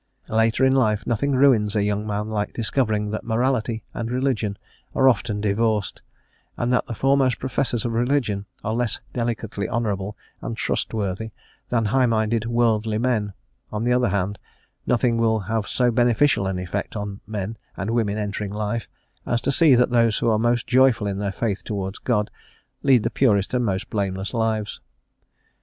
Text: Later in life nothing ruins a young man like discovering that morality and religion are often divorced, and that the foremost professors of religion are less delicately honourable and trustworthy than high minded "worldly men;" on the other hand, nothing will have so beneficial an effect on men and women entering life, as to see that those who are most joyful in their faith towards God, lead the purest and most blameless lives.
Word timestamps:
Later 0.31 0.65
in 0.65 0.73
life 0.73 1.05
nothing 1.05 1.33
ruins 1.33 1.75
a 1.75 1.83
young 1.83 2.07
man 2.07 2.27
like 2.27 2.53
discovering 2.53 3.11
that 3.11 3.23
morality 3.23 3.83
and 3.93 4.09
religion 4.09 4.57
are 4.95 5.07
often 5.07 5.39
divorced, 5.41 6.01
and 6.57 6.73
that 6.73 6.87
the 6.87 6.95
foremost 6.95 7.37
professors 7.37 7.85
of 7.85 7.91
religion 7.93 8.47
are 8.63 8.73
less 8.73 8.99
delicately 9.13 9.69
honourable 9.69 10.17
and 10.41 10.57
trustworthy 10.57 11.29
than 11.69 11.85
high 11.85 12.07
minded 12.07 12.47
"worldly 12.47 12.97
men;" 12.97 13.33
on 13.71 13.83
the 13.83 13.93
other 13.93 14.09
hand, 14.09 14.39
nothing 14.87 15.17
will 15.17 15.41
have 15.41 15.67
so 15.67 15.91
beneficial 15.91 16.47
an 16.47 16.57
effect 16.57 16.95
on 16.95 17.19
men 17.27 17.55
and 17.77 17.91
women 17.91 18.17
entering 18.17 18.51
life, 18.51 18.89
as 19.27 19.39
to 19.41 19.51
see 19.51 19.75
that 19.75 19.91
those 19.91 20.17
who 20.17 20.31
are 20.31 20.39
most 20.39 20.65
joyful 20.65 21.05
in 21.05 21.19
their 21.19 21.31
faith 21.31 21.63
towards 21.63 21.99
God, 21.99 22.31
lead 22.81 23.03
the 23.03 23.11
purest 23.11 23.53
and 23.53 23.63
most 23.63 23.91
blameless 23.91 24.33
lives. 24.33 24.79